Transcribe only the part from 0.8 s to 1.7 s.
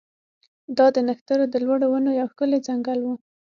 د نښترو د